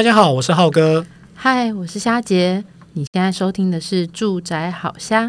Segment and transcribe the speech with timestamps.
[0.00, 1.04] 大家好，我是浩哥。
[1.34, 2.64] 嗨，我是虾姐。
[2.94, 5.26] 你现在收听的是《住宅好虾》。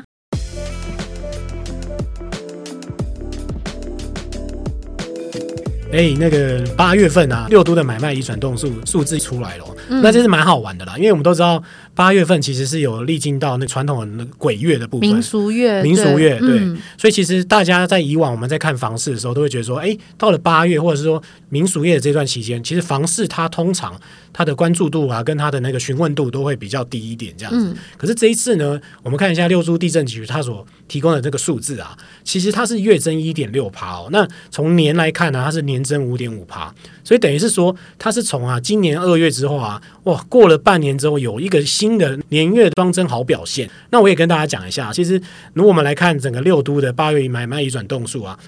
[5.91, 11.61] 哎，那个八月份啊，六都的买卖移转动数数字出来了，嗯，那这是蛮好玩的啦，因为我们都知道。
[11.93, 23.99] 八月份其实是有历经到那传统的那鬼月的部分，民俗月，民俗月，对，对嗯、所以其实大家在以往我们在看房市的时候，都会觉得说，哎，到了八月或者是说民俗月的这段期间，其实房市它通常
[24.31, 27.67] 它的关注度啊，跟它的那个询问度都会比较低一点，这样子。
[27.67, 34.07] 嗯、可是这一次呢，我们看一下六都地震局它所提供的这个数字啊，其实它是月增一点六趴哦。
[34.13, 42.71] 那从年来看呢、啊，它是年增五点五趴，所以等于是说它是从啊今年二月之后啊，哇，过了半年之后有一个新的年月。
[42.77, 44.91] 双增好表现，那我也跟大家讲一下。
[44.93, 45.21] 其实，
[45.53, 48.39] 如果我们来看整个六都的八月买卖移转动数啊，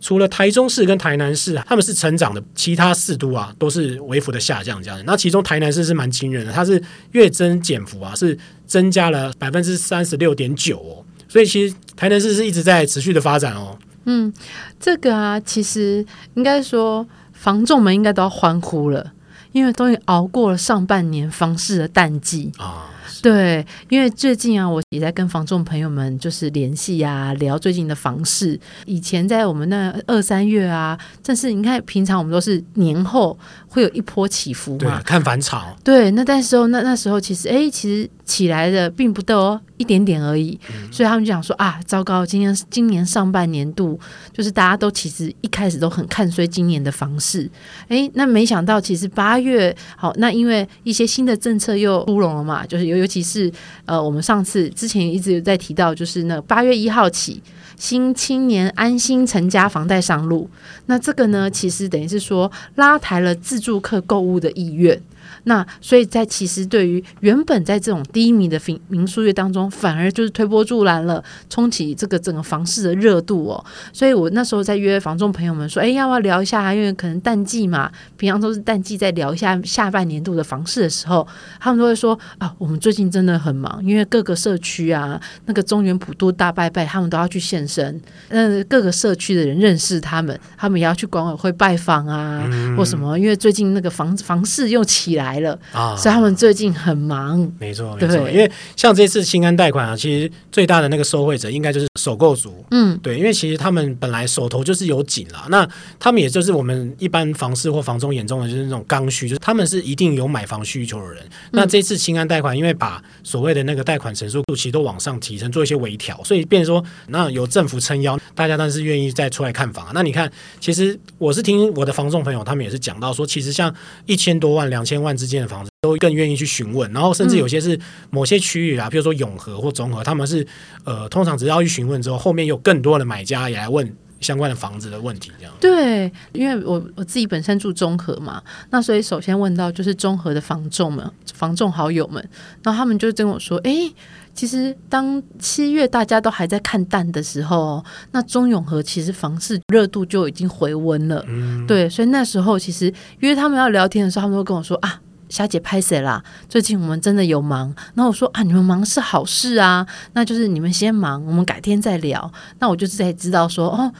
[0.00, 4.82] 除了台中市跟台南市啊他们是成长的，其他四都啊都是微幅的下降。
[4.82, 11.04] 这样，那其中台南市是蛮惊人的，它是月增减幅啊是增加了百分之三十六点九哦。
[11.28, 13.76] 所以其实台南市是一直在持续的发展哦。
[14.04, 14.32] 嗯，
[14.80, 19.12] 这个啊，其实应该说房仲们应该都要欢呼了，
[19.52, 22.88] 因为终于熬过了上半年房市的淡季啊。
[23.20, 28.58] 对，因为最近啊，我也在跟房仲朋友们就是联系啊，聊最近的房市。
[28.84, 35.76] 以前在我们那二三月啊，但是你看平常我们都是年后会有一波起伏嘛，看反潮。
[35.84, 40.58] 对，那那时候那那时候其实哎，其实起来的并不多，一点点而已。
[40.72, 44.00] 嗯、所以他们就想说啊，糟糕，今年今年上半年度
[44.32, 47.48] 就是大家都其实一开始都很看衰今年的房市。
[47.88, 53.06] 哎，那没想到其实八月好，那因为一些新的政策又出笼了嘛，就是尤尤。
[53.12, 53.52] 其是，
[53.84, 57.42] 呃，我们上次之前一直有在提到，就是那八月一号起，
[57.76, 60.48] 新青年安心成家房贷上路。
[60.86, 64.98] 那这个呢，其实等于是说拉抬了自住客购物的意愿。
[65.44, 73.64] 那所以在其实对于原本在这种低迷的民民宿业当中，反而就是推波助澜了，冲起这个整个房市的热度哦。
[73.92, 76.72] 所以我那时候在约房仲朋友们说，哎，要不要聊一下？
[76.74, 81.26] 因为可能淡季嘛，平常都是淡季，在聊一下下半年度的房市的时候，
[81.60, 95.22] 他们都会说啊，我们最近真的很忙，因为各个社区啊，那个中原普渡大拜拜，他们都要去现身，嗯，各个社区的人认识他们，他们也要去管委会拜访啊，嗯、或什么，因为最近那个房房市又起来。
[95.22, 97.48] 来了啊，所以他们最近很忙。
[97.60, 98.28] 没错，没错。
[98.28, 102.52] 因为像这次新安贷款啊，其实最大的那个受惠者应该就是首购族。
[102.72, 105.66] 嗯，对，因为其实他们本来手头就是有紧了，那
[106.00, 111.22] 他们也就是我们一般房市或房中眼中的就是那种刚需，就是他们是一定有买房需求的人。
[111.24, 119.86] 嗯、那这次新安贷款，因为把所谓的那个贷款成数度其实都往上提升，做一些微调，所以变成说，那有政府撑腰，大家当然是愿意再出来看房。
[119.94, 120.30] 那你看，
[120.60, 123.72] 其实我是听我的房仲朋友，他们也是讲到说，其实像
[124.06, 125.12] 一千多万、两千万。
[125.22, 127.78] 之间的房子都更愿意去询问，然后甚至有些是
[128.10, 130.44] 某些区域啊，比如说永和或中和，他们是
[130.84, 135.52] 呃，通常只要去询问之后，后面有更多的买家也来问相关的房子的问题，这样。
[135.60, 142.26] 对，因为我我自己本身住中和嘛，那所以首先问到就是中和的房仲们、房仲好友们，
[142.62, 143.92] 然后他们就跟我说，哎，
[144.32, 151.24] 其实当七月大家都还在看淡的时候，那中永和其实房市热度就已经回温了。
[151.28, 155.00] 嗯，对，所以那时候其实约他们要聊天的时候，他们都跟我说啊。
[155.32, 156.22] 虾姐拍谁啦？
[156.46, 157.74] 最近我们真的有忙。
[157.94, 162.30] 然后我说啊，你们忙是好事啊，那就是你们先忙，我们改天再聊。
[162.58, 163.90] 那我就是在知道说哦，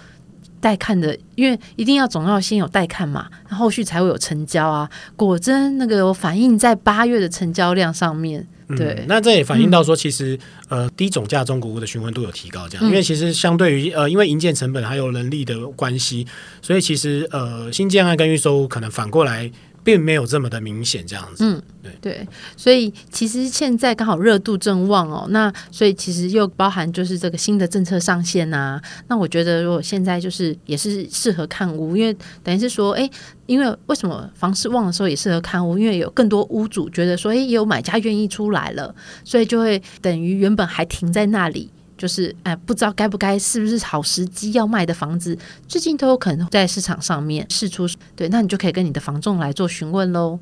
[0.61, 4.87] 带看的，因为一定要总要先有带看嘛，那后续才会有成交啊。
[5.17, 8.47] 果真那个反映在八月的成交量上面。
[8.77, 10.39] 对，嗯、那这也反映到说，其实、
[10.69, 16.27] 嗯、呃，低总价中古屋的询问度有提高，这样，因为其实相对于呃，因为营建成本还有人力的关系，
[16.61, 19.51] 所以其实呃，新建案跟预售可能反过来。
[19.85, 21.45] 并没有这么的明显，这样子。
[21.45, 25.27] 嗯，对对，所以其实现在刚好热度正旺哦。
[25.31, 28.83] 那所以其实又包含就是这个新的政策上线呐、啊。
[29.09, 33.09] 那我觉得如果现在就是也是适合看屋，因为等于是说，哎，
[33.47, 35.79] 因为为什么房市旺的时候也适合看屋？
[35.79, 38.95] 因为有更多屋主觉得说，哎，也有买家愿意出来了，
[39.25, 41.71] 所以就会等于原本还停在那里。
[42.03, 45.39] 就是哎，不知道该不该是不是好时机要卖的房子，
[45.69, 47.87] 最近都有可能在市场上面试出。
[48.17, 50.37] 对，那你就可以跟你的房仲来做询问喽。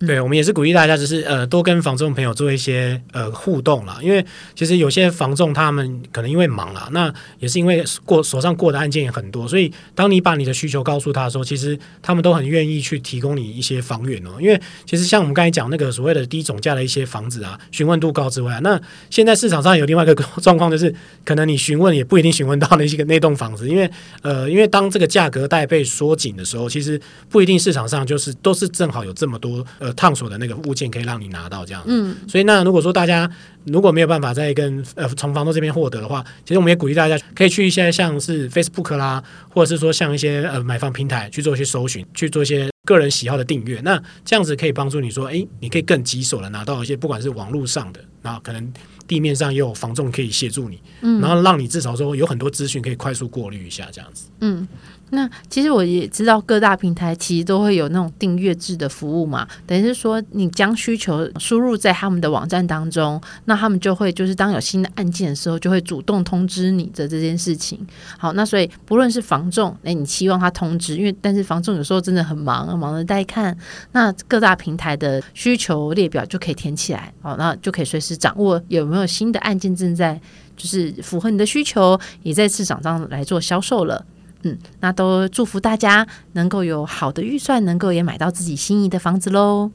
[0.00, 3.98] 对，我们也是鼓励大家，就是呃，多跟房仲朋友做一些呃互动啦。
[4.02, 4.22] 因为
[4.54, 14.32] 其实有些房仲他们可能因为忙啦，那也是因为过手上过的案件也很多，所以当你把你的需求告诉他的时候，其实他们都很愿意去提供你一些房源哦。
[14.40, 20.94] 因为其实像我们刚才讲那个所谓的低总价的一些房子啊，询问度高之外，那现在市场上有另外一个状况，就是
[21.24, 23.88] 可能你询问也不一定询问到那些个 那栋房子，因为
[24.22, 27.00] 呃，因为当这个价格带被缩紧的时候，其实
[27.30, 29.64] 不一定市场上就是都是正好有这么多。
[29.84, 31.88] 呃烫索的那个物件可以让你拿到这样子。
[31.90, 33.30] 嗯，所以那如果说大家
[33.64, 43.80] 如果没有办法再跟呃从房东这边获得的话，其实我们也鼓励大家可以去一些像是 Facebook 啦，或者是说像一些呃买房平台去做一些搜寻，去做一些个人喜好的订阅。
[43.82, 48.72] 那这样子可以帮助你说，哎，你可以更棘手的拿到一些不管是网络上的，然后可能
[49.06, 54.66] 地面上也有防重可以协助你，嗯，然后让你至少说有很多资讯可以快速过滤一下这样子，嗯。
[55.10, 67.86] 那其实我也知道各大平台其实都会有那种订阅制的服务嘛，等于是说你将需求输入在他们的网站当中，那他们就会就是当有新的案件的时候，就会主动通知你的这件事情。
[68.18, 73.56] 好，那所以不论是防重，诶，你期望他通知，因为但是防重有时候真的很忙，忙着带看，
[73.92, 80.20] 那各大平台的需求列表就可以填起来，好，那就可以随时掌握有没有新的案件正在
[80.56, 84.04] 就是符合你的需求，也在市场上来做销售了。
[84.42, 89.70] 嗯，那都祝福大家能够有好的预算，能够也买到自己心仪的房子喽。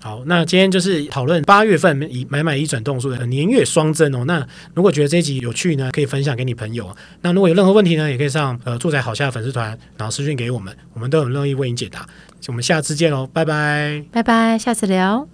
[0.00, 4.24] 好，那今天就是讨论八月份以买买一转动数的年月双增哦。
[4.26, 6.94] 那如果觉得这一集有趣呢，可以分享给你朋友。
[7.22, 12.06] 那如果有任何问题呢，也可以上呃住宅好虾粉丝团，然后私讯给我们，我们都很乐意为你解答。
[12.48, 15.26] 我们下次见喽，拜拜，拜拜，下次聊。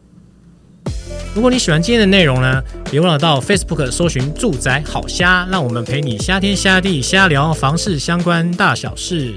[1.32, 2.60] 如果你喜欢今天的内容呢，
[2.90, 9.32] 别忘了到 Facebook 搜寻“住宅好虾”，让我们陪你虾天虾地虾聊房事相关大小事。